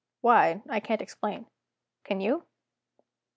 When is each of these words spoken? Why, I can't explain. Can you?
Why, 0.21 0.63
I 0.67 0.79
can't 0.79 1.03
explain. 1.03 1.45
Can 2.05 2.21
you? 2.21 2.47